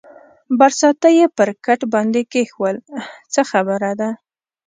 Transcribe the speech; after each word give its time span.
برساتۍ 0.59 1.13
یې 1.19 1.27
پر 1.37 1.49
کټ 1.65 1.79
باندې 1.93 2.21
کېښوول، 2.31 2.77
څه 3.33 3.41
خبره 3.51 3.91
ده؟ 3.99 4.09